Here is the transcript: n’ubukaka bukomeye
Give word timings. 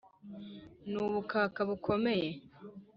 n’ubukaka 0.91 1.61
bukomeye 1.69 2.29